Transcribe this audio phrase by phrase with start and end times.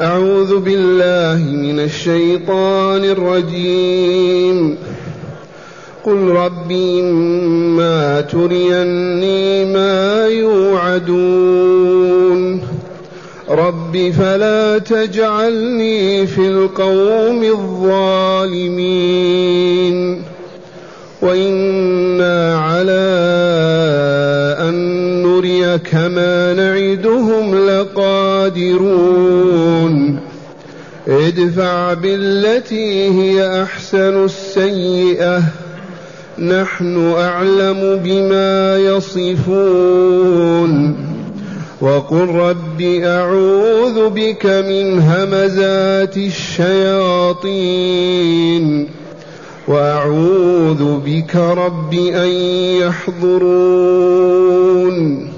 [0.00, 4.76] أعوذ بالله من الشيطان الرجيم.
[6.04, 11.58] قل رب إما تريني ما يوعدون.
[13.50, 18.78] رب فلا تجعلني في القوم الظالمين.
[21.22, 23.08] وإنا على
[25.78, 30.20] نريك ما نعدهم لقادرون.
[31.08, 35.42] ادفع بالتي هي أحسن السيئة.
[36.38, 40.96] نحن أعلم بما يصفون.
[41.80, 47.78] وقل رب أعوذ بك من همزات الشياطين.
[49.68, 52.28] وأعوذ بك رب أن
[52.82, 55.37] يحضرون.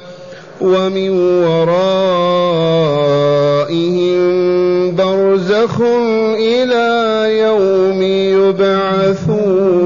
[0.61, 1.09] ومن
[1.43, 2.21] ورائهم
[4.95, 5.81] برزخ
[6.37, 6.87] إلى
[7.39, 8.01] يوم
[8.37, 9.81] يبعثون.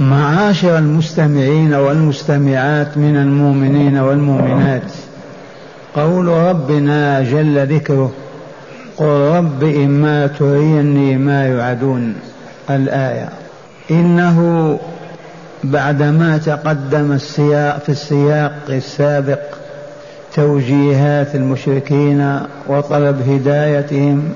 [0.00, 4.92] معاشر المستمعين والمستمعات من المؤمنين والمؤمنات
[5.96, 8.12] قول ربنا جل ذكره
[8.96, 12.14] قل رب إما تريني ما يوعدون
[12.70, 13.28] الآية
[13.90, 14.78] إنه
[15.64, 19.38] بعدما تقدم السياق في السياق السابق
[20.34, 24.32] توجيهات المشركين وطلب هدايتهم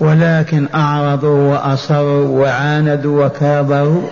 [0.00, 4.02] ولكن أعرضوا وأصروا وعاندوا وكابروا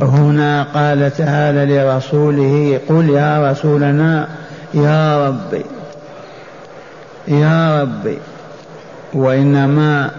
[0.00, 4.28] هنا قال تعالى لرسوله قل يا رسولنا
[4.74, 5.64] يا ربي
[7.28, 8.18] يا ربي.
[9.14, 10.10] وإنما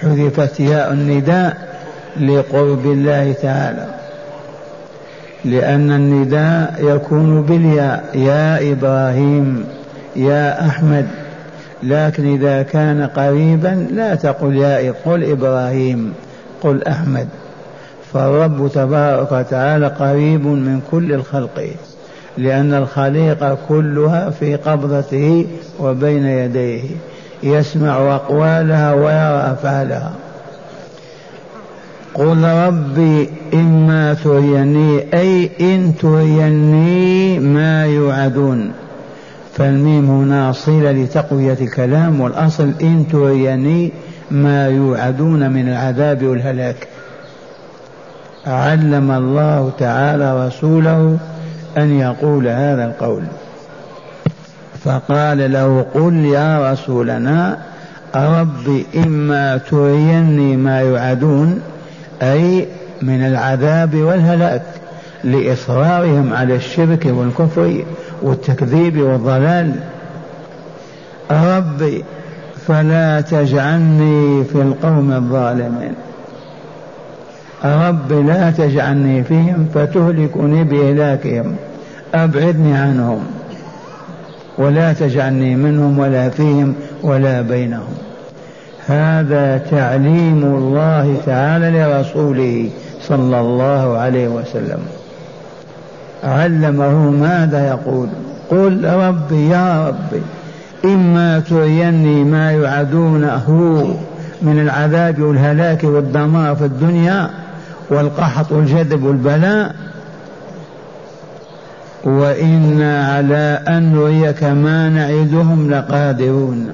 [0.00, 1.56] حذفت ياء النداء
[2.20, 4.01] لقرب الله تعالى.
[5.44, 8.04] لأن النداء يكون بالياء.
[8.14, 9.64] يا إبراهيم
[10.16, 11.06] يا أحمد.
[11.82, 16.12] لكن إذا كان قريبا لا تقل يا قل إبراهيم
[16.62, 17.28] قل أحمد.
[18.12, 21.66] فالرب تبارك وتعالى قريب من كل الخلق
[22.38, 25.46] لأن الخليقة كلها في قبضته
[25.80, 26.82] وبين يديه.
[27.42, 30.12] يسمع أقوالها ويرى أفعالها.
[32.14, 38.72] قل ربي إما تريني أي إن تريني ما يوعدون.
[39.54, 43.92] فالميم هنا صلة لتقوية الكلام والأصل إن تريني
[44.30, 46.88] ما يوعدون من العذاب والهلاك.
[48.46, 51.18] علم الله تعالى رسوله
[51.78, 53.22] أن يقول هذا القول.
[54.84, 57.58] فقال له قل يا رسولنا
[58.16, 61.60] رب إما تريني ما يوعدون؟
[62.22, 62.66] أي
[63.02, 64.62] من العذاب والهلاك
[65.24, 67.84] لإصرارهم على الشرك والكفر
[68.22, 69.72] والتكذيب والضلال.
[71.30, 72.04] ربي
[72.66, 75.94] فلا تجعلني في القوم الظالمين.
[77.64, 81.56] رب لا تجعلني فيهم فتهلكني بإهلاكهم
[82.14, 83.20] أبعدني عنهم
[84.58, 87.94] ولا تجعلني منهم ولا فيهم ولا بينهم.
[88.86, 92.70] هذا تعليم الله تعالى لرسوله
[93.02, 94.78] صلى الله عليه وسلم.
[96.24, 98.08] علمه ماذا يقول؟
[98.50, 100.22] قل ربي يا ربي
[100.84, 103.46] إما تريني ما يعدونه
[104.42, 107.30] من العذاب والهلاك والدمار في الدنيا
[107.90, 109.74] والقحط والجذب والبلاء
[112.04, 116.70] وإنا على أن نريك ما نعدهم لقادرون.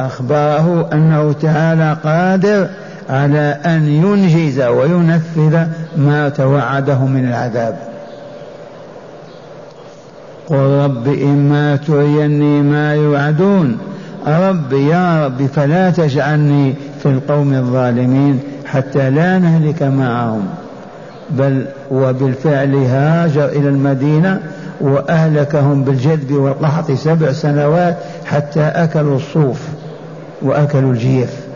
[0.00, 2.68] أخبره أنه تعالى قادر
[3.10, 5.64] على أن ينجز وينفذ
[5.96, 7.78] ما توعده من العذاب.
[10.46, 13.78] قل رب إما تريني ما يوعدون.
[14.26, 20.46] رب يا رب فلا تجعلني في القوم الظالمين حتى لا نهلك معهم.
[21.30, 24.40] بل وبالفعل هاجر إلى المدينة
[24.80, 27.96] وأهلكهم بالجدب والقحط سبع سنوات
[28.26, 29.60] حتى أكلوا الصوف.
[30.42, 31.46] وأكلوا الجيف.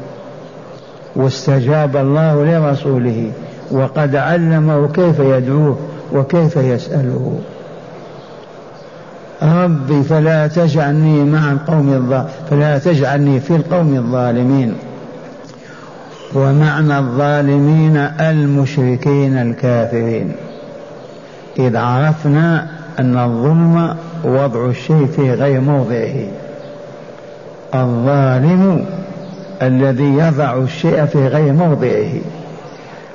[1.17, 3.31] واستجاب الله لرسوله
[3.71, 5.79] وقد علمه كيف يدعوه
[6.13, 7.39] وكيف يسأله.
[9.43, 14.75] ربي فلا تجعلني مع القوم الظالمين فلا تجعلني في القوم الظالمين.
[16.35, 20.33] ومعنى الظالمين المشركين الكافرين.
[21.59, 22.67] إذ عرفنا
[22.99, 26.46] أن الظلم وضع الشيء في غير موضعه.
[27.83, 28.85] الظالم
[29.63, 32.13] الذي يضع الشيء في غير موضعه.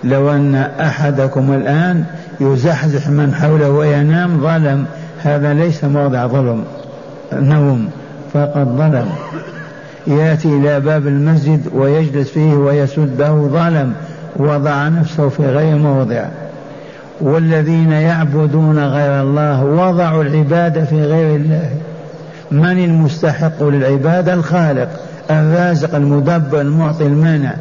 [0.04, 2.04] لو أن أحدكم الآن
[2.40, 4.86] يزحزح من حوله وينام ظلم
[5.24, 6.64] هذا ليس موضع ظلم
[7.34, 7.90] نوم
[8.34, 9.10] فقد ظلم.
[10.08, 13.94] يأتي إلى باب المسجد ويجلس فيه ويسده ظلم
[14.36, 16.26] وضع نفسه في غير موضع.
[17.22, 21.70] والذين يعبدون غير الله وضعوا العبادة في غير الله.
[22.52, 24.90] من المستحق للعباده الخالق
[25.30, 27.54] الرازق المدبر المعطي المانع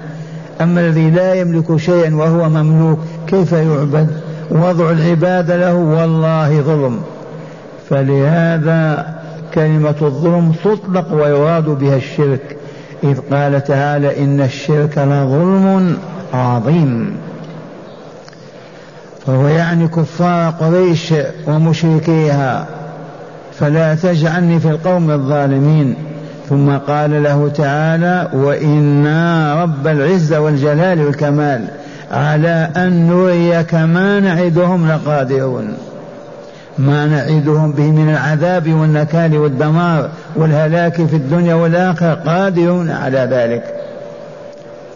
[0.60, 4.08] أما الذي لا يملك شيئا وهو مملوك كيف يعبد؟
[4.50, 7.02] وضع العباده له والله ظلم.
[7.90, 9.06] فلهذا
[9.54, 12.56] كلمة الظلم تطلق ويراد بها الشرك.
[13.04, 15.96] إذ قال تعالى إن الشرك لظلم
[16.34, 17.16] عظيم.
[19.26, 21.14] فهو يعني كفار قريش
[21.46, 22.79] ومشركيها.
[23.60, 25.94] فلا تجعلني في القوم الظالمين.
[26.48, 31.64] ثم قال له تعالى وإنا رب العزة والجلال والكمال
[32.12, 35.74] على أن نريك ما نعدهم لقادرون.
[36.78, 43.64] ما نعدهم به من العذاب والنكال والدمار والهلاك في الدنيا والآخرة قادرون على ذلك.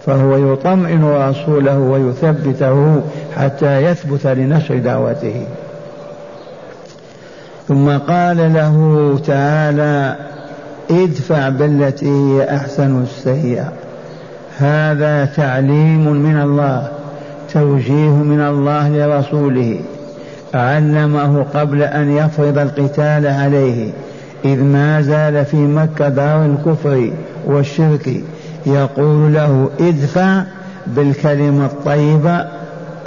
[0.07, 3.03] فهو يطمئن رسوله ويثبته
[3.37, 5.47] حتى يثبت لنشر دعوته.
[7.69, 10.17] ثم قال له تعالى
[10.91, 13.73] ادفع بالتي هي أحسن السيئة.
[14.59, 16.89] هذا تعليم من الله
[17.53, 19.81] توجيه من الله لرسوله.
[20.55, 23.91] علمه قبل أن يفرض القتال عليه
[24.45, 27.11] إذ ما زال في مكة دار الكفر
[27.47, 28.21] والشرك.
[28.67, 30.43] يقول له ادفع
[30.87, 32.47] بالكلمة الطيبة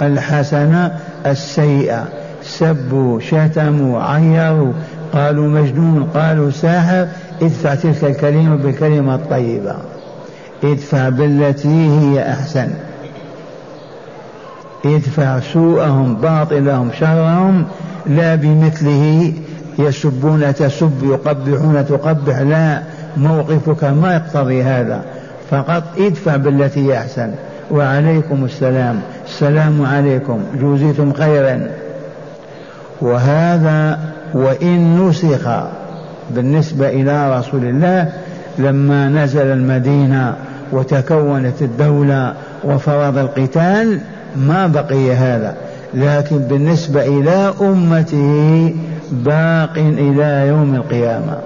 [0.02, 2.17] الحسنة السيئة.
[2.42, 4.72] سبوا شتموا عيروا
[5.12, 7.08] قالوا مجنون قالوا ساحر
[7.42, 9.74] ادفع تلك الكلمة بالكلمة الطيبة.
[10.64, 12.68] ادفع بالتي هي أحسن.
[14.84, 17.64] يدفع سوءهم باطلهم شرهم
[18.06, 19.32] لا بمثله.
[19.78, 22.82] يسبون تسب يقبحون تقبح لا.
[23.16, 25.04] موقفك ما يقتضي هذا.
[25.50, 27.30] فقط ادفع بالتي هي أحسن.
[27.70, 29.00] وعليكم السلام.
[29.26, 30.40] السلام عليكم.
[30.60, 31.68] جوزيتم خيرا.
[33.00, 33.98] وهذا
[34.34, 35.48] وإن نسخ
[36.30, 38.12] بالنسبة إلى رسول الله
[38.58, 40.34] لما نزل المدينة
[40.72, 42.34] وتكونت الدولة
[42.64, 44.00] وفرض القتال
[44.36, 45.54] ما بقي هذا.
[45.94, 48.74] لكن بالنسبة إلى أمته
[49.12, 51.38] باق إلى يوم القيامة.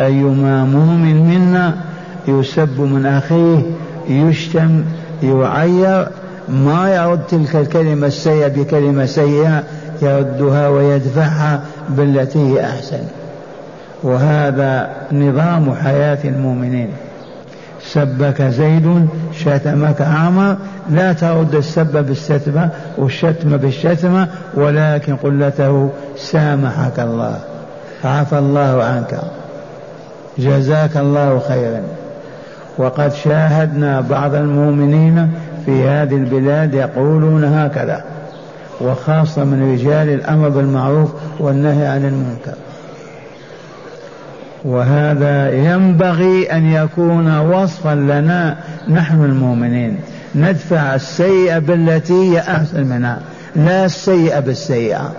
[0.00, 1.74] أيما مؤمن منا
[2.28, 3.62] يسب من أخيه
[4.08, 4.84] يشتم
[5.22, 6.08] يعير
[6.48, 9.62] ما يرد تلك الكلمة السيئة بكلمة سيئة
[10.02, 13.00] يردها ويدفعها بالتي هي أحسن.
[14.02, 16.88] وهذا نظام حياة المؤمنين.
[17.82, 20.56] سبك زيد شتمك عمر
[20.90, 22.68] لا ترد السب بالشتمة
[22.98, 27.38] والشتم بالشتمة ولكن قل له سامحك الله.
[28.04, 29.20] عفى الله عنك.
[30.38, 31.82] جزاك الله خيرا.
[32.78, 35.30] وقد شاهدنا بعض المؤمنين
[35.66, 38.04] في هذه البلاد يقولون هكذا
[38.80, 42.54] وخاصة من رجال الأمر بالمعروف والنهي عن المنكر.
[44.64, 48.56] وهذا ينبغي أن يكون وصفا لنا
[48.88, 49.96] نحن المؤمنين.
[50.34, 53.20] ندفع السيئة بالتي هي أحسن منها
[53.56, 55.12] لا السيئة بالسيئة.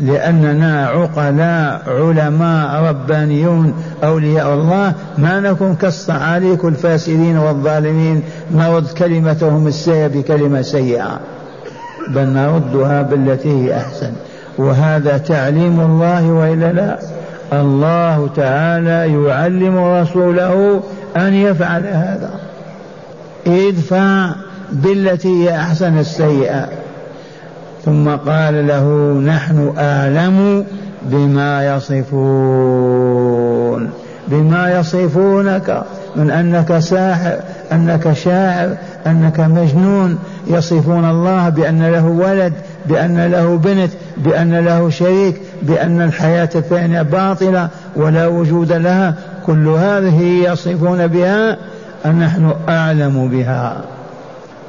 [0.00, 3.74] لأننا عقلاء علماء ربانيون
[4.04, 4.92] أولياء الله.
[5.18, 8.22] ما نكون كالصعاليك الفاسدين والظالمين.
[8.54, 11.20] نرد كلمتهم السيئة بكلمة سيئة.
[12.08, 14.12] بل نردها بالتي هي أحسن.
[14.58, 16.98] وهذا تعليم الله وإلا لا؟
[17.52, 20.82] الله تعالى يعلم رسوله
[21.16, 22.30] أن يفعل هذا.
[23.46, 24.30] ادفع
[24.72, 26.68] بالتي هي أحسن السيئة.
[27.84, 30.64] ثم قال له نحن أعلم
[31.02, 33.12] بما يصفون.
[34.28, 35.84] بما يصفونك.
[36.16, 37.36] من أنك ساحر
[37.72, 38.76] أنك شاعر
[39.06, 40.18] أنك مجنون.
[40.46, 42.52] يصفون الله بأن له ولد
[42.86, 49.14] بأن له بنت بأن له شريك بأن الحياة الثانية باطلة ولا وجود لها.
[49.46, 51.56] كل هذه يصفون بها
[52.06, 53.80] نحن أعلم بها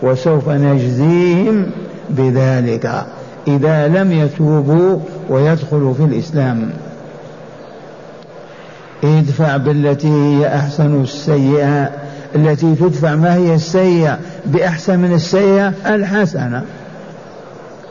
[0.02, 1.66] وسوف نجزيهم
[2.10, 3.06] بذلك
[3.48, 6.70] إذا لم يتوبوا ويدخلوا في الإسلام.
[9.03, 11.89] ادفع بالتي هي أحسن السيئة.
[12.36, 16.63] التي تدفع ما هي السيئة بأحسن من السيئة الحسنة.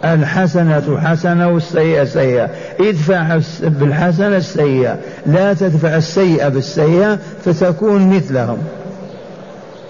[0.04, 2.48] الحسنة حسنة والسيئة سيئة.
[2.80, 4.96] ادفع بالحسنة السيئة.
[5.26, 8.58] لا تدفع السيئة بالسيئة فتكون مثلهم.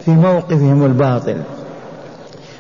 [0.05, 1.37] في موقفهم الباطل.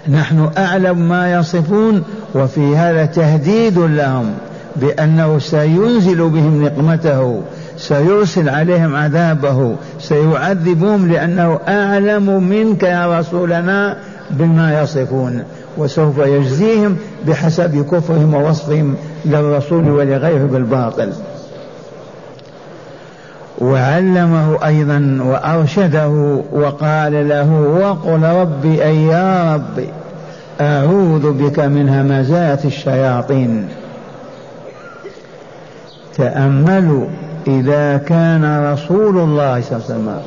[0.08, 2.02] نحن أعلم ما يصفون
[2.34, 4.34] وفي هذا تهديد لهم
[4.76, 7.42] بأنه سينزل بهم نقمته.
[7.76, 13.96] سيرسل عليهم عذابه سيعذبهم لأنه أعلم منك يا رسولنا
[14.30, 15.44] بما يصفون.
[15.78, 21.12] وسوف يجزيهم بحسب كفرهم ووصفهم للرسول ولغيره بالباطل.
[23.58, 26.08] وعلمه أيضا وأرشده
[26.52, 29.88] وقال له وقل ربي أي يا ربي
[30.60, 33.68] أعوذ بك من همزات الشياطين.
[36.16, 37.06] تأملوا
[37.46, 40.20] إذا كان رسول الله صلى الله عليه وسلم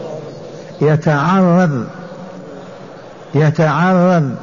[0.81, 1.85] يتعرض
[3.35, 4.35] يتعرض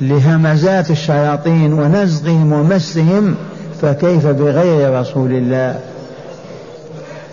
[0.00, 3.34] لهمزات الشياطين ونزغهم ومسهم
[3.82, 5.80] فكيف بغير رسول الله؟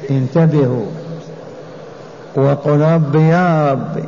[0.09, 0.85] انتبهوا.
[2.35, 4.03] وقل رب يا رب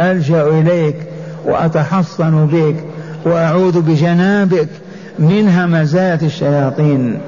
[0.00, 0.96] ألجأ إليك
[1.44, 2.84] وأتحصن بك
[3.24, 4.68] وأعوذ بجنابك
[5.18, 7.20] من همزات الشياطين.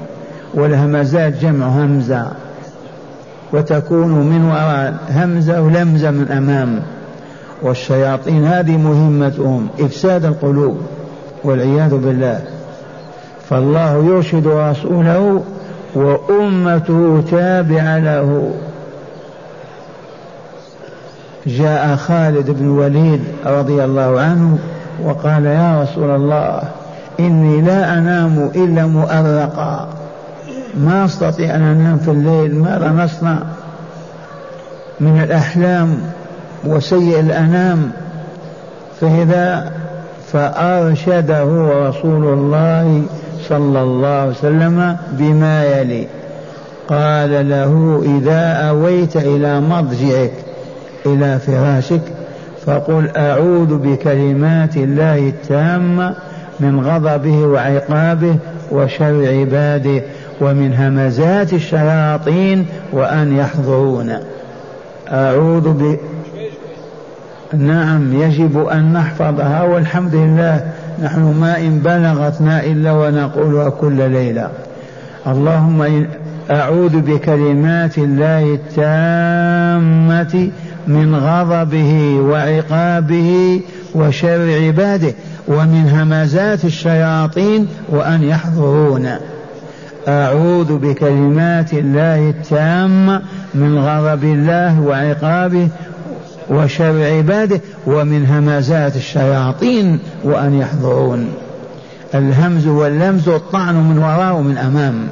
[0.55, 2.27] والهمزات جمع همزة
[3.53, 6.79] وتكون من وراء همزة ولمزة من أمام.
[7.61, 10.77] والشياطين هذه مهمتهم إفساد القلوب
[11.43, 12.41] والعياذ بالله.
[13.49, 15.43] فالله يرشد رسوله
[15.95, 18.51] وأمته تابعة له.
[21.47, 24.57] جاء خالد بن الوليد رضي الله عنه
[25.03, 26.61] وقال يا رسول الله
[27.19, 30.04] إني لا أنام إلا مؤرقا.
[30.77, 33.37] ما أستطيع أن أنام في الليل ماذا نصنع
[34.99, 35.97] من الأحلام
[36.65, 37.91] وسيء الأنام.
[39.01, 39.71] فإذا
[40.31, 41.43] فأرشده
[41.89, 43.03] رسول الله
[43.49, 46.07] صلى الله عليه وسلم بما يلي.
[46.87, 50.33] قال له إذا أويت إلى مضجعك
[51.05, 52.01] إلى فراشك
[52.65, 56.15] فقل أعوذ بكلمات الله التامة
[56.59, 58.35] من غضبه وعقابه
[58.71, 60.01] وشر عباده.
[60.41, 64.13] ومن همزات الشياطين وأن يحضرون.
[65.07, 65.97] أعوذ ب
[67.57, 70.71] نعم يجب أن نحفظها والحمد لله.
[71.03, 74.49] نحن ما إن بلغتنا إلا ونقولها كل ليلة.
[75.27, 76.07] اللهم
[76.51, 80.49] أعوذ بكلمات الله التامة
[80.87, 83.61] من غضبه وعقابه
[83.95, 85.13] وشر عباده
[85.47, 89.09] ومن همزات الشياطين وأن يحضرون.
[90.07, 93.21] أعوذ بكلمات الله التامة
[93.55, 95.67] من غضب الله وعقابه
[96.49, 101.27] وشر عباده ومن همزات الشياطين وأن يحضرون.
[102.15, 105.07] الهمز واللمز الطعن من وراء ومن أمام.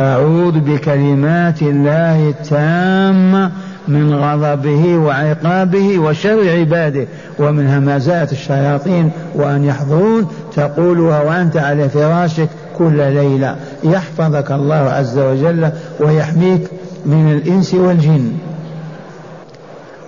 [0.00, 3.50] أعوذ بكلمات الله التامة
[3.88, 7.06] من غضبه وعقابه وشر عباده
[7.38, 10.26] ومن همزات الشياطين وأن يحضرون.
[10.56, 15.70] تقولها وأنت على فراشك كل ليلة يحفظك الله عز وجل
[16.00, 16.68] ويحميك
[17.06, 18.32] من الإنس والجن.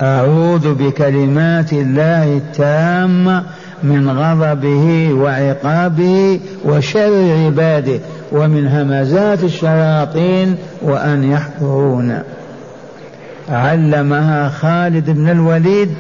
[0.03, 3.43] أعوذ بكلمات الله التامة
[3.83, 7.99] من غضبه وعقابه وشر عباده
[8.33, 12.19] ومن همزات الشياطين وأن يحضرون.
[13.49, 15.95] علمها خالد بن الوليد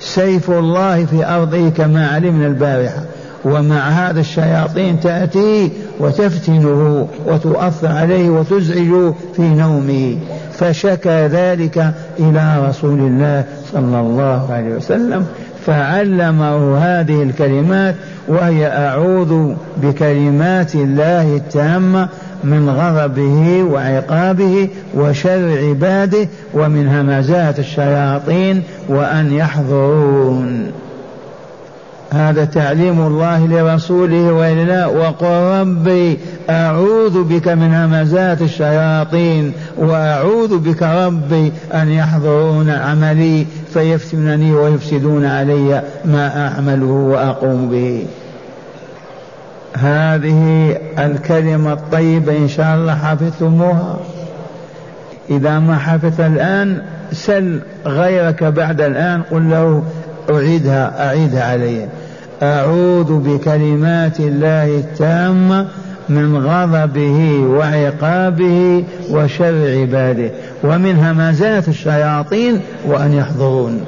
[0.00, 3.02] سيف الله في أرضه كما علمنا البارحة.
[3.44, 5.70] ومع هذا الشياطين تأتي
[6.00, 10.16] وتفتنه وتؤثر عليه وتزعج في نومه.
[10.52, 15.26] فشكى ذلك إلى رسول الله صلى الله عليه وسلم
[15.66, 17.94] فعلمه هذه الكلمات
[18.28, 22.08] وهي أعوذ بكلمات الله التامة
[22.44, 30.72] من غضبه وعقابه وشر عباده ومن همزات الشياطين وأن يحضرون.
[32.12, 36.18] هذا تعليم الله لرسوله وإلى وقل ربي
[36.50, 46.48] أعوذ بك من همزات الشياطين وأعوذ بك ربي أن يحضرون عملي فيفتنني ويفسدون علي ما
[46.48, 48.06] أعمله وأقوم به.
[49.76, 53.96] هذه الكلمة الطيبة إن شاء الله حفظتموها.
[55.30, 59.82] إذا ما حفظت الآن سل غيرك بعد الآن قل له
[60.30, 61.88] أعيدها أعيدها علي.
[62.42, 65.66] أعوذ بكلمات الله التامة
[66.08, 70.30] من غضبه وعقابه وشر عباده
[70.64, 73.84] ومن همزات الشياطين وأن يحضرون.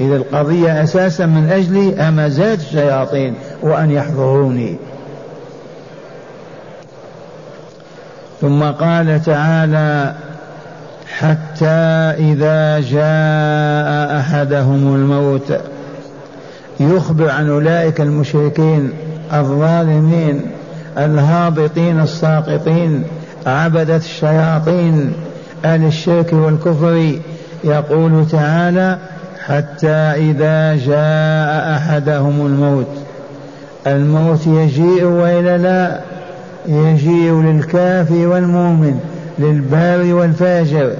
[0.00, 4.76] إذا القضية أساسا من أجل همزات الشياطين وأن يحضروني.
[8.40, 10.14] ثم قال تعالى
[11.18, 11.66] حتى
[12.18, 15.52] إذا جاء أحدهم الموت
[16.82, 18.90] يخبر عن أولئك المشركين
[19.32, 20.40] الظالمين
[20.98, 23.04] الهابطين الساقطين
[23.46, 25.12] عبدة الشياطين
[25.64, 27.12] أهل الشرك والكفر.
[27.64, 28.98] يقول تعالى
[29.46, 32.86] حتى إذا جاء أحدهم الموت.
[33.86, 36.00] الموت يجيء وإلا لا
[36.66, 39.00] يجيء للكافر والمؤمن
[39.38, 40.92] للبار والفاجر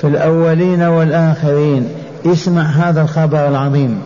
[0.00, 1.88] في الأولين والآخرين.
[2.26, 4.00] اسمع هذا الخبر العظيم.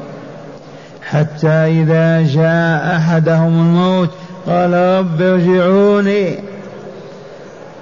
[1.10, 4.10] حتى إذا جاء أحدهم الموت
[4.46, 6.38] قال رب ارجعوني.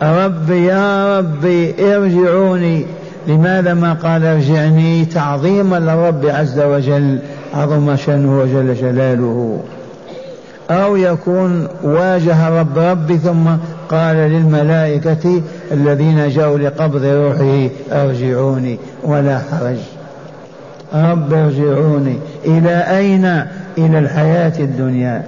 [0.02, 2.86] ربي يا ربي ارجعوني.
[3.26, 7.18] لماذا ما قال ارجعني؟ تعظيما للرب عز وجل.
[7.54, 9.60] عظم شأنه وجل جلاله.
[10.70, 13.44] أو يكون واجه رب ربي ثم
[13.88, 18.78] قال للملائكة الذين جاءوا لقبض روحه ارجعوني.
[19.04, 20.01] ولا حرج.
[20.94, 22.18] رب ارجعوني.
[22.44, 23.24] إلى أين؟
[23.78, 25.22] إلى الحياة الدنيا.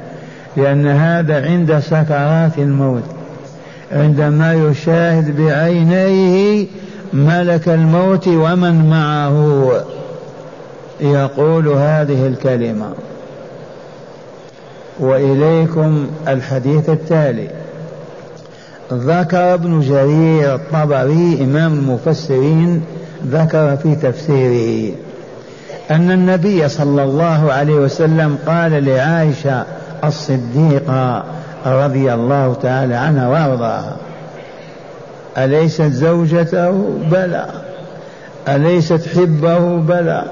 [0.57, 3.03] لأن هذا عند سكرات الموت.
[3.93, 6.67] عندما يشاهد بعينيه
[7.13, 9.71] ملك الموت ومن معه.
[11.01, 12.87] يقول هذه الكلمة.
[15.01, 17.49] وإليكم الحديث التالي.
[18.93, 22.83] ذكر ابن جرير الطبري إمام المفسرين
[23.27, 24.95] ذكر في تفسيره.
[25.91, 29.65] أن النبي صلى الله عليه وسلم قال لعائشة
[30.05, 31.25] الصديقة
[31.67, 33.97] رضي الله تعالى عنها وأرضاها.
[35.39, 37.47] أليست زوجته؟ بلى.
[38.49, 40.25] أليست حبه؟ بلى.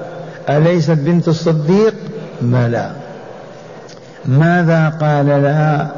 [0.49, 1.93] أليست بنت الصديق؟
[2.41, 2.91] بلى.
[4.25, 5.91] ماذا قال لها؟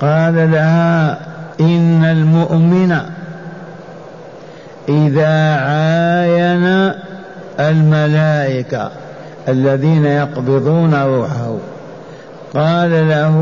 [0.00, 1.18] قال لها
[1.60, 2.98] إن المؤمن
[4.88, 6.92] إذا عاين
[7.68, 8.90] الملائكة
[9.48, 11.56] الذين يقبضون روحه.
[12.54, 13.36] قال له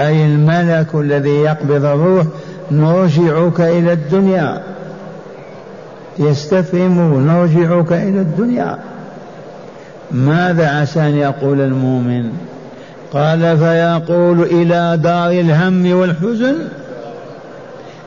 [0.00, 2.26] أي الملك الذي يقبض الروح
[2.70, 4.62] نرجعك إلى الدنيا.
[6.18, 8.78] يستفهم نرجعك إلى الدنيا.
[10.10, 12.32] ماذا عسى ان يقول المؤمن؟
[13.12, 16.54] قال فيقول إلى دار الهم والحزن.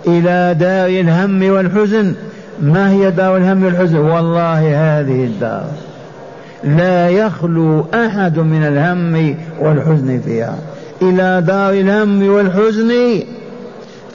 [0.08, 2.14] إلى دار الهم والحزن.
[2.60, 4.60] ما هي دار الهم والحزن والله
[5.00, 5.66] هذه الدار
[6.64, 10.56] لا يخلو أحد من الهم والحزن فيها.
[11.02, 13.24] إلى دار الهم والحزن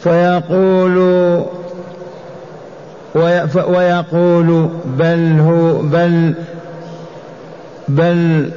[0.03, 0.99] فيقول
[3.69, 4.69] ويقول
[4.99, 6.35] بل هو بل
[7.89, 8.51] بل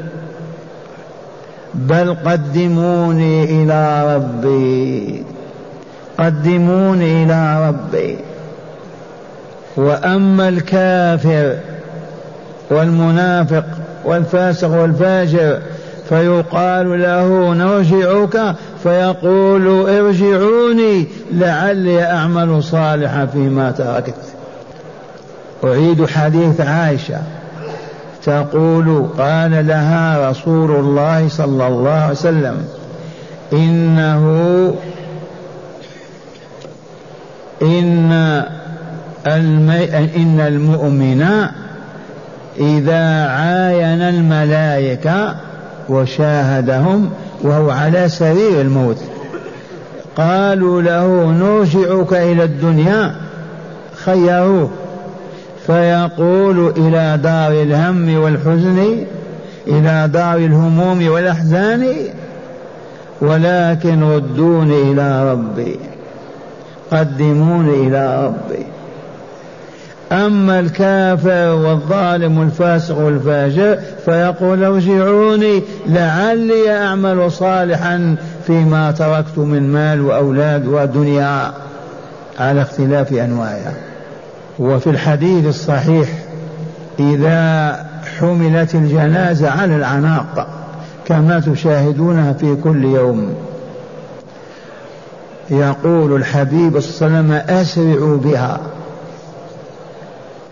[1.73, 5.23] بل قدموني إلى ربي.
[6.19, 8.17] قدموني إلى ربي.
[9.79, 11.57] وأما الكافر
[12.71, 13.65] والمنافق
[14.05, 15.59] والفاسق والفاجر
[16.09, 24.15] فيقال له نرجعك فيقول ارجعوني لعلي أعمل صالحا فيما تركت
[25.63, 27.21] أعيد حديث عائشة
[28.23, 32.67] تقول قال لها رسول الله صلى الله عليه وسلم
[33.53, 34.73] إنه
[37.61, 38.08] إن.
[39.27, 41.25] إن المؤمن
[42.59, 45.35] إذا عاين الملائكة
[45.89, 47.09] وشاهدهم
[47.41, 48.97] وهو على سرير الموت
[50.15, 53.15] قالوا له نرجعك إلى الدنيا
[54.05, 54.69] خيروه.
[55.67, 59.05] فيقول إلى دار الهم والحزن
[59.67, 61.95] إلى دار الهموم والأحزان
[63.21, 65.79] ولكن ردوني إلى ربي
[66.91, 68.65] قدموني إلى ربي.
[70.11, 78.15] أما الكافر والظالم والفاسق والفاجر فيقول ارجعوني لعلي أعمل صالحا
[78.47, 81.51] فيما تركت من مال وأولاد ودنيا.
[82.39, 83.73] على اختلاف أنواعها.
[84.59, 86.09] وفي الحديث الصحيح
[86.99, 87.75] إذا
[88.19, 90.47] حملت الجنازة على العناق
[91.05, 93.33] كما تشاهدونها في كل يوم
[95.49, 98.59] يقول الحبيب صلى الله عليه وسلم أسرعوا بها.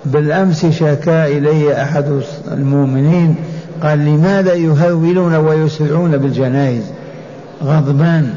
[0.05, 3.35] بالأمس شكا إلي أحد المؤمنين.
[3.83, 6.83] قال لماذا يهولون ويسرعون بالجنائز؟
[7.63, 8.33] غضبان.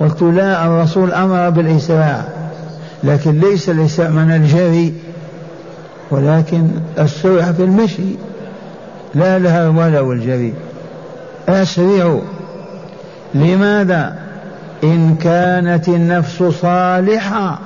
[0.00, 2.24] قلت لا الرسول أمر بالإسراع
[3.04, 4.94] لكن ليس الإسراع من الجري
[6.10, 6.68] ولكن
[6.98, 8.16] السرعة في المشي.
[9.14, 10.54] لا لها ولا والجري.
[11.48, 12.20] أسرعوا.
[13.34, 14.14] لماذا؟
[14.84, 17.58] إن كانت النفس صالحة.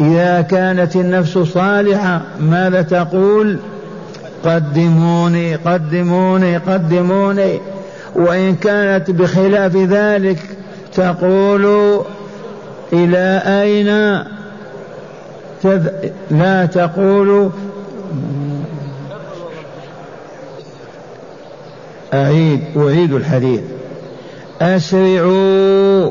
[0.00, 3.58] إذا كانت النفس صالحة ماذا تقول؟
[4.44, 7.60] قدموني قدموني قدموني.
[8.14, 10.38] وإن كانت بخلاف ذلك
[10.94, 12.00] تقول
[12.92, 13.86] إلى أين.
[16.30, 17.50] لا تقول
[22.14, 23.60] أعيد أعيد الحديث.
[24.60, 26.10] أسرعوا.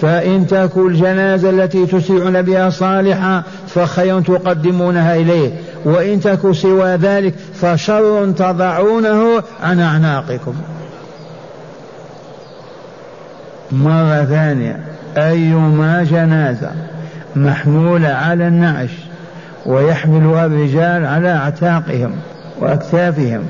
[0.00, 5.50] فإن تكن الجنازة التي تسرعون بها صالحة فخير تقدمونها إليه.
[5.84, 10.54] وإن تكن سوى ذلك فشر تضعونه عن أعناقكم.
[13.72, 14.80] مرة ثانية.
[15.16, 16.70] أيما جنازة
[17.36, 18.90] محمولة على النعش
[19.66, 22.12] ويحملها الرجال على أعتاقهم
[22.60, 23.46] وأكتافهم.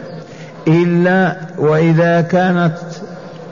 [0.69, 2.75] إلا وإذا كانت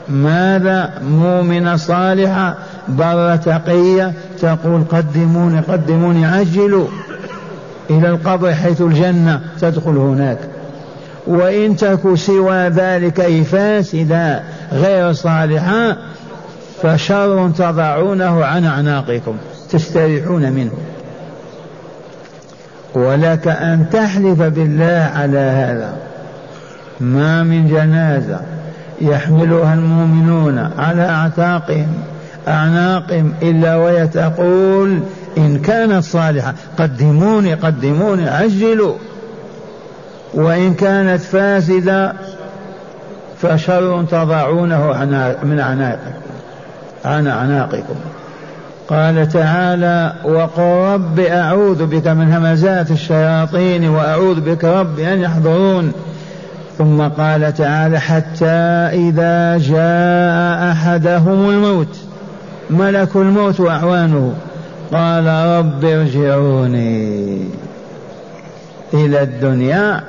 [0.09, 2.57] ماذا مؤمنة صالحة
[2.89, 6.87] بر تقية تقول قدموني قدموني عجلوا
[7.91, 10.39] إلى القبر حيث الجنة تدخل هناك.
[11.27, 14.43] وإن تك سوى ذلك أي فاسدة
[14.73, 15.97] غير صالحة
[16.83, 19.37] فشر تضعونه عن أعناقكم
[19.71, 20.73] تستريحون منه.
[22.95, 25.97] ولك أن تحلف بالله على هذا.
[27.01, 28.41] ما من جنازة
[29.01, 31.89] يحملها المؤمنون على أعتاقهم.
[32.49, 35.01] أعناقهم إلا وهي تقول
[35.39, 38.95] إن كانت صالحة قدموني قدموني عجلوا
[40.35, 42.13] وإن كانت فاسدة
[43.43, 45.05] فشر تضعونه
[45.43, 46.11] من أعناقكم
[47.05, 47.95] عن أعناقكم.
[48.89, 55.93] قال تعالى وقل رب أعوذ بك من همزات الشياطين وأعوذ بك رب أن يحضرون.
[56.79, 58.47] ثم قال تعالى حتى
[58.93, 61.99] إذا جاء أحدهم الموت.
[62.71, 64.35] ملك الموت وأعوانه
[64.93, 67.49] قال رب ارجعوني
[68.95, 70.01] إلى الدنيا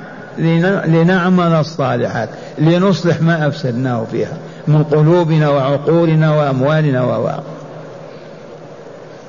[0.86, 4.36] لنعمل الصالحات لنصلح ما أفسدناه فيها
[4.68, 7.30] من قلوبنا وعقولنا وأموالنا و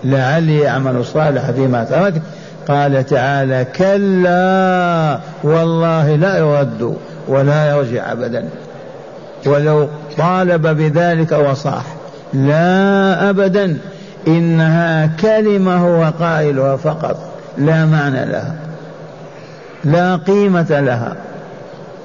[0.03, 2.21] لعلي يعمل صالحا فيما تركت
[2.67, 6.95] قال تعالى كلا والله لا يرد
[7.27, 8.49] ولا يرجع أبدا.
[9.45, 9.87] ولو
[10.17, 11.83] طالب بذلك وصاح.
[12.33, 13.77] لا أبدا.
[14.27, 17.17] إنها كلمة هو قائلها فقط.
[17.57, 18.55] لا معنى لها.
[19.83, 21.15] لا قيمة لها.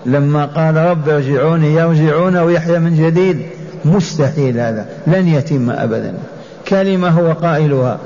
[0.07, 3.43] لما قال رب ارجعوني يرجعون ويحيى من جديد.
[3.85, 4.87] مستحيل هذا.
[5.07, 6.15] لن يتم أبدا.
[6.69, 7.99] كلمة هو قائلها.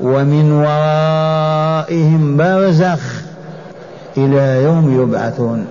[0.00, 3.00] ومن ورائهم برزخ
[4.16, 5.66] إلى يوم يبعثون.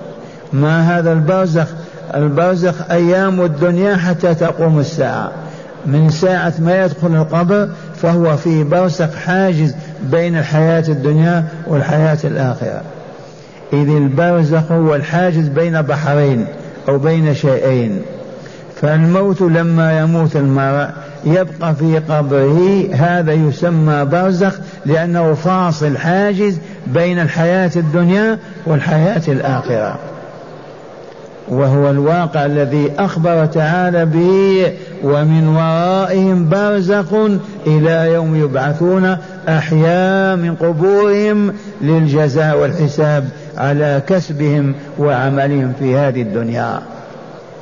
[0.54, 1.68] ما هذا البرزخ؟
[2.16, 5.32] البرزخ أيام الدنيا حتى تقوم الساعة.
[5.86, 12.82] من ساعة ما يدخل القبر فهو في برزخ حاجز بين الحياة الدنيا والحياة الآخرة.
[13.74, 16.46] إذ البرزخ هو الحاجز بين بحرين
[16.90, 18.02] أو بين شيئين.
[18.82, 20.90] فالموت لما يموت المرء
[21.26, 30.00] يبقى في قبره هذا يسمى برزخ لأنه فاصل حاجز بين الحياة الدنيا والحياة الآخرة.
[31.50, 37.14] وهو الواقع الذي أخبر تعالى به ومن ورائهم برزخ
[37.68, 39.18] إلى يوم يبعثون
[39.50, 46.80] أحياء من قبورهم للجزاء والحساب على كسبهم وعملهم في هذه الدنيا.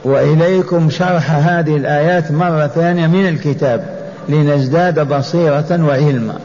[0.04, 3.86] وإليكم شرح هذه الآيات مرة ثانية من الكتاب
[4.30, 6.36] لنزداد بصيرة وعلما.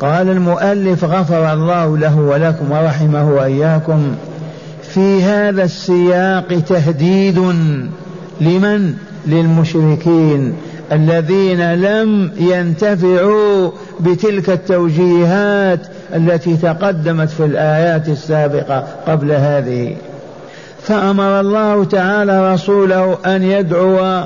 [0.00, 4.14] قال المؤلف غفر الله له ولكم ورحمه وإياكم
[4.94, 7.38] في هذا السياق تهديد
[8.40, 8.94] لمن؟
[9.26, 10.54] للمشركين
[10.92, 15.80] الذين لم ينتفعوا بتلك التوجيهات
[16.14, 19.96] التي تقدمت في الآيات السابقة قبل هذه.
[20.82, 24.24] فأمر الله تعالى رسوله أن يدعو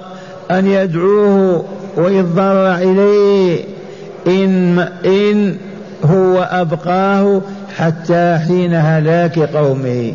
[0.50, 1.64] أن يدعوه
[1.96, 3.64] ويتضرع إليه
[4.27, 5.57] إن إن
[6.05, 7.40] هو أبقاه
[7.77, 10.14] حتى حين هلاك قومه.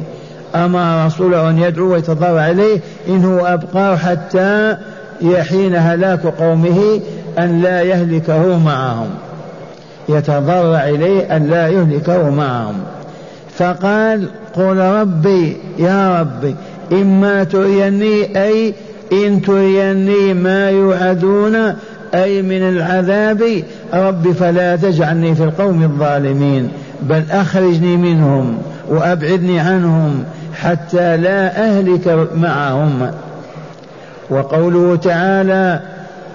[0.55, 4.77] أمر رسوله أن يدعو ويتضرع إليه إن هو أبقاه حتى
[5.21, 6.99] يحين هلاك قومه
[7.39, 9.09] أن لا يهلكه معهم.
[10.09, 12.75] يتضرع إليه أن لا يهلكه معهم.
[13.57, 16.55] فقال قل ربي يا ربي
[16.91, 18.73] إما تريني أي
[19.13, 21.75] إن تريني ما يوعدون
[22.13, 26.69] أي من العذاب رب فلا تجعلني في القوم الظالمين
[27.01, 28.57] بل أخرجني منهم.
[28.89, 30.23] وأبعدني عنهم
[30.53, 33.11] حتى لا أهلك معهم.
[34.29, 35.79] وقوله تعالى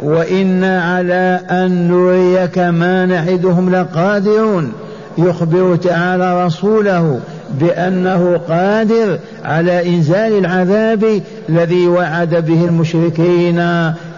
[0.02, 4.72] وإنا على أن نريك ما نعدهم لقادرون.
[5.18, 7.20] يخبر تعالى رسوله
[7.60, 13.58] بأنه قادر على إنزال العذاب الذي وعد به المشركين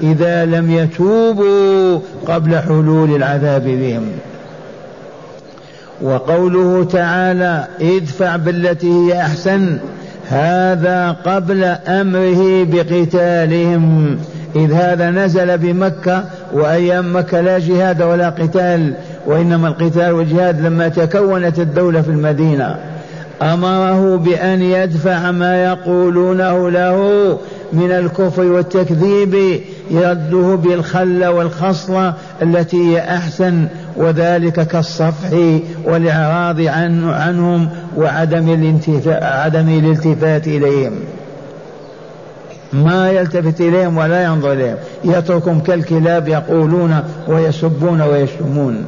[0.02, 4.02] إذا لم يتوبوا قبل حلول العذاب بهم.
[6.02, 9.78] وقوله تعالى ادفع بالتي هي أحسن
[10.28, 14.18] هذا قبل أمره بقتالهم.
[14.56, 18.94] إذ هذا نزل بمكة وأيام مكة لا جهاد ولا قتال
[19.26, 22.76] وإنما القتال والجهاد لما تكونت الدولة في المدينة.
[23.42, 27.38] أمره بأن يدفع ما يقولونه له
[27.72, 38.48] من الكفر والتكذيب يرده بالخل والخصلة التي هي أحسن وذلك كالصفح والإعراض عن عنهم وعدم
[39.08, 40.92] عدم الالتفات إليهم.
[42.72, 44.76] ما يلتفت إليهم ولا ينظر إليهم.
[45.04, 48.86] يتركهم كالكلاب يقولون ويسبون ويشتمون.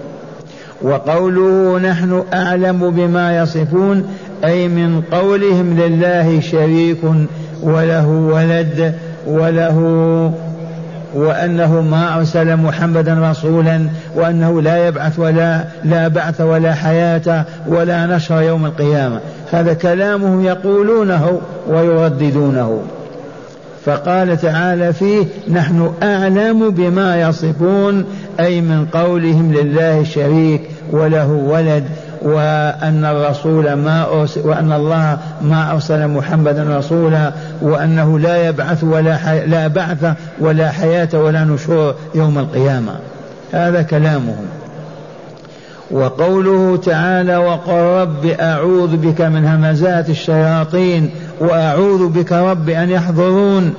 [0.83, 4.05] وقوله نحن أعلم بما يصفون
[4.45, 6.99] أي من قولهم لله شريك
[7.63, 8.95] وله ولد
[9.27, 9.79] وله
[11.15, 13.81] وأنه ما أرسل محمدا رسولا
[14.15, 19.21] وأنه لا يبعث ولا لا بعث ولا حياة ولا نشر يوم القيامة.
[19.53, 22.83] هذا كلامهم يقولونه ويرددونه.
[23.85, 28.05] فقال تعالى فيه نحن أعلم بما يصفون
[28.41, 31.85] أي من قولهم لله شريك وله ولد
[32.23, 39.47] وأن الرسول ما أرسل وأن الله ما أرسل محمدا رسولا وأنه لا يبعث ولا حي...
[39.47, 42.93] لا بعث ولا حياة ولا نشور يوم القيامة.
[43.53, 44.47] هذا كلامهم.
[45.91, 53.75] وقوله تعالى وقل رب أعوذ بك من همزات الشياطين وأعوذ بك رب أن يحضرون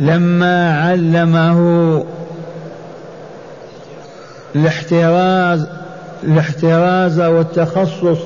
[0.00, 2.04] لما علمه
[4.56, 5.66] الاحتراز
[6.24, 8.18] الاحتراز والتخصص.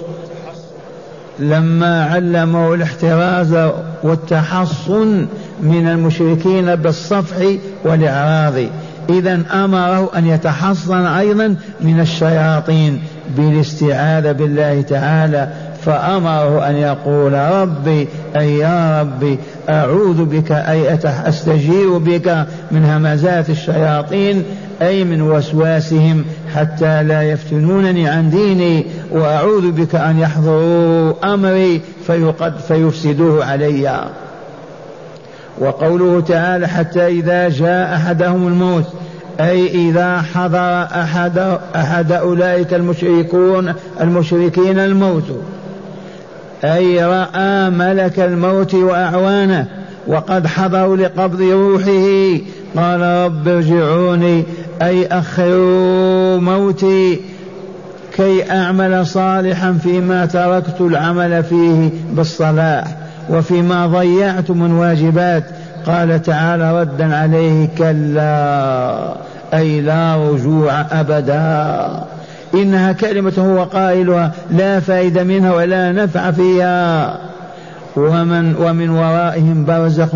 [1.38, 3.70] لما علموا الاحتراز
[4.02, 5.26] والتحصن
[5.62, 7.36] من المشركين بالصفح
[7.84, 8.64] والإعراض.
[9.10, 13.02] إذا أمره أن يتحصن أيضا من الشياطين
[13.36, 15.48] بالاستعاذة بالله تعالى.
[15.84, 19.38] فأمره أن يقول ربي أي يا ربي
[19.68, 24.44] أعوذ بك أي أستجير بك من همزات الشياطين.
[24.82, 33.44] أي من وسواسهم حتى لا يفتنونني عن ديني وأعوذ بك أن يحضروا أمري فيقد فيفسدوه
[33.44, 34.08] علي.
[35.60, 38.84] وقوله تعالى حتى إذا جاء أحدهم الموت
[39.40, 45.24] أي إذا حضر أحد أحد أولئك المشركون المشركين الموت
[46.64, 49.66] أي رأى ملك الموت وأعوانه
[50.06, 52.38] وقد حضروا لقبض روحه
[52.76, 54.44] قال رب ارجعوني
[54.82, 57.20] أي أخروا موتي
[58.16, 62.84] كي أعمل صالحا فيما تركت العمل فيه بالصلاح
[63.30, 65.44] وفيما ضيعت من واجبات.
[65.86, 69.14] قال تعالى ردا عليه كلا
[69.54, 72.04] أي لا رجوع أبدا.
[72.54, 77.18] إنها كلمة هو قائلها لا فائدة منها ولا نفع فيها.
[77.96, 80.14] ومن ومن ورائهم برزخ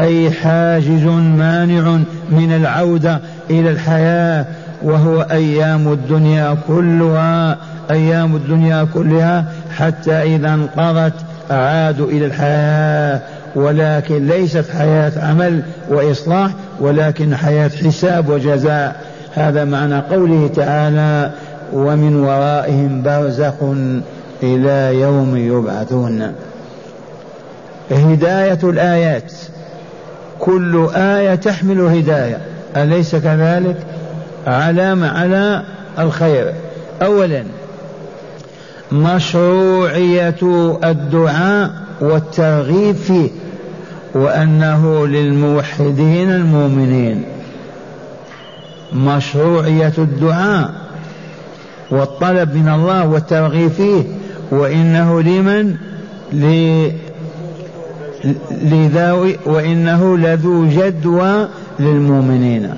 [0.00, 1.04] أي حاجز
[1.38, 1.98] مانع
[2.30, 4.46] من العودة إلى الحياة
[4.82, 7.56] وهو أيام الدنيا كلها
[7.90, 9.44] أيام الدنيا كلها
[9.76, 11.14] حتى إذا انقضت
[11.50, 13.20] عادوا إلى الحياة.
[13.54, 19.00] ولكن ليست حياة عمل وإصلاح ولكن حياة حساب وجزاء.
[19.34, 21.30] هذا معنى قوله تعالى
[21.72, 23.54] ومن ورائهم برزخ
[24.42, 26.32] إلى يوم يبعثون
[27.90, 29.32] هداية الآيات.
[30.40, 32.38] كل آية تحمل هداية.
[32.76, 33.76] أليس كذلك؟
[34.46, 35.62] علامة على
[35.98, 36.52] الخير.
[37.02, 37.44] أولا
[38.92, 40.36] مشروعية
[40.84, 43.30] الدعاء والترغيب فيه
[44.14, 47.24] وأنه للموحدين المؤمنين.
[48.92, 50.70] مشروعية الدعاء
[51.90, 54.02] والطلب من الله والترغيب فيه
[54.50, 55.76] وإنه لمن؟
[58.50, 61.48] لذوي وإنه لذو جدوى
[61.80, 62.70] للمؤمنين.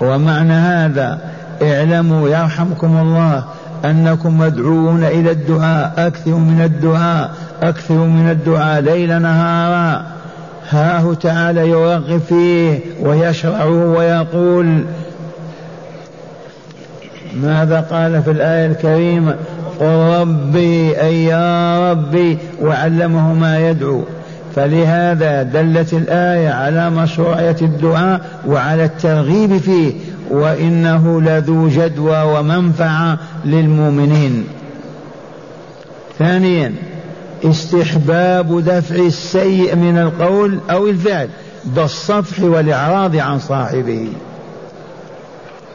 [0.00, 1.18] ومعنى هذا
[1.62, 3.44] اعلموا يرحمكم الله
[3.84, 7.30] أنكم مدعوون إلى الدعاء أكثروا من الدعاء
[7.62, 10.02] أكثروا من الدعاء ليل نهارا.
[10.70, 14.84] ها هو تعالى يرغب فيه ويشرعه ويقول
[17.42, 19.36] ماذا قال في الآية الكريمة؟
[19.80, 24.04] قل ربي أي يا ربي وعلمه ما يدعو.
[24.56, 29.92] فلهذا دلت الآية على مشروعية الدعاء وعلى الترغيب فيه
[30.30, 34.46] وإنه لذو جدوى ومنفعة للمؤمنين.
[36.18, 36.74] ثانيا
[37.44, 41.28] استحباب دفع السيء من القول أو الفعل
[41.64, 44.08] بالصفح والإعراض عن صاحبه.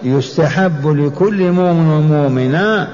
[0.03, 2.87] يستحب لكل مؤمن ومؤمنة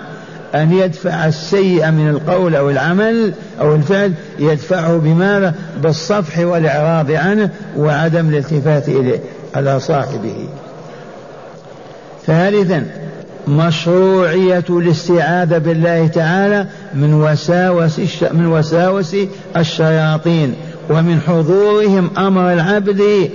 [0.55, 8.29] أن يدفع السيء من القول أو العمل أو الفعل يدفعه بماذا؟ بالصفح والإعراض عنه وعدم
[8.29, 9.19] الالتفات إليه
[9.55, 10.47] على صاحبه
[12.25, 12.85] ثالثا
[13.47, 17.99] مشروعية الاستعاذة بالله تعالى من وساوس
[18.31, 19.15] من وساوس
[19.57, 20.53] الشياطين
[20.89, 23.29] ومن حضورهم أمر العبد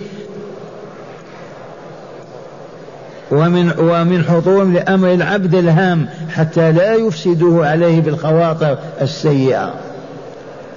[3.33, 9.75] ومن ومن حضورهم لأمر العبد الهام حتى لا يفسدوه عليه بالخواطر السيئة.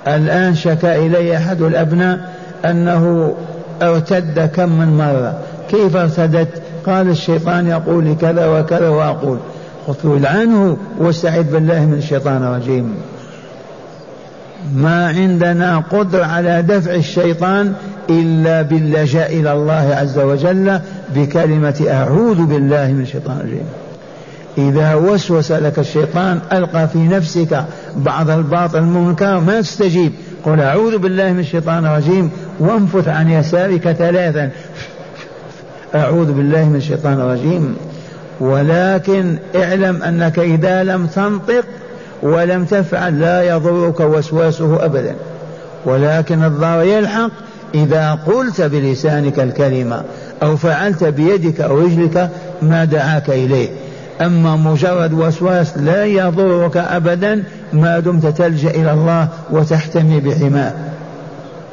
[0.08, 3.36] الآن شكا إلي أحد الأبناء أنه
[3.82, 5.40] ارتد كم من مرة.
[5.70, 9.38] كيف ارتدت؟ قال الشيطان يقول لي كذا وكذا وأقول.
[9.88, 12.96] قلت عنه واستعذ بالله من الشيطان الرجيم.
[14.74, 17.74] ما عندنا قدرة على دفع الشيطان
[18.10, 20.80] إلا باللجاء إلى الله عز وجل
[21.16, 23.66] بكلمة أعوذ بالله من الشيطان الرجيم.
[24.58, 30.12] إذا وسوس لك الشيطان ألقى في نفسك بعض الباطل المنكر ما تستجيب.
[30.44, 34.50] قل أعوذ بالله من الشيطان الرجيم وانفث عن يسارك ثلاثا.
[35.96, 37.76] أعوذ بالله من الشيطان الرجيم.
[38.40, 41.66] ولكن اعلم أنك إذا لم تنطق
[42.22, 45.16] ولم تفعل لا يضرك وسواسه أبدا.
[45.86, 47.32] ولكن الضار يلحق
[47.76, 50.04] إذا قلت بلسانك الكلمة
[50.44, 52.30] أو فعلت بيدك أو رجلك
[52.62, 53.70] ما دعاك إليه.
[54.22, 60.74] أما مجرد وسواس لا يضرك أبدا ما دمت تلجأ إلى الله وتحتمي بحماه.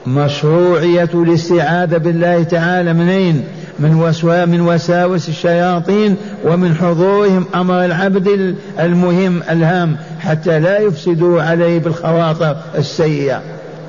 [0.07, 3.45] مشروعية الاستعاذة بالله تعالى منين
[3.79, 9.97] من وسوا من وساوس الشياطين ومن حضورهم أمر العبد المهم الهام.
[10.23, 13.43] حتى لا يفسدوا عليه بالخواطر السيئة.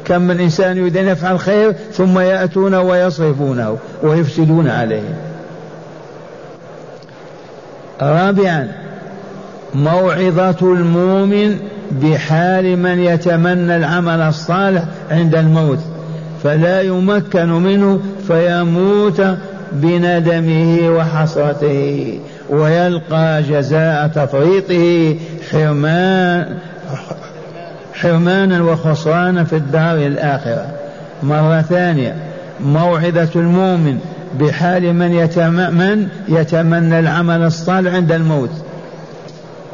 [0.06, 5.18] كم من إنسان يريد أن يفعل خير ثم يأتون ويصرفونه ويفسدون عليه.
[8.02, 8.72] رابعا
[9.76, 11.58] موعظة المؤمن
[11.92, 15.80] بحال من يتمنى العمل الصالح عند الموت
[16.44, 19.22] فلا يمكن منه فيموت
[19.72, 22.20] بندمه وحسرته.
[22.50, 25.16] ويلقى جزاء تفريطه
[25.52, 26.58] حرمان
[27.94, 30.68] حرمانا وخسرانا في الدار الآخرة.
[31.24, 32.16] مرة ثانية
[32.60, 33.98] موعظة المؤمن
[34.40, 38.52] بحال من يتمنى, يتمنى العمل الصالح عند الموت.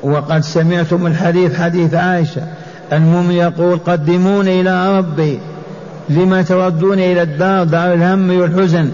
[0.03, 2.41] وقد سمعتم الحديث حديث عائشة
[2.93, 5.39] المؤمن يقول قدموني إلى ربي
[6.09, 8.89] لما تردون إلى الدار دار الهم والحزن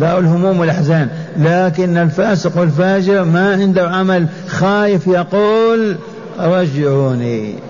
[0.00, 1.08] دار الهموم والأحزان.
[1.36, 5.96] لكن الفاسق والفاجر ما عنده عمل خايف يقول
[6.40, 7.69] رجعوني.